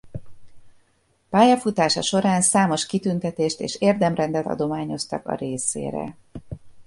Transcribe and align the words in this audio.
Pályafutása 1.29 2.01
során 2.01 2.41
számos 2.41 2.85
kitüntetést 2.85 3.59
és 3.59 3.75
érdemrendet 3.75 4.45
adományoztak 4.45 5.27
a 5.27 5.35
részére. 5.35 6.17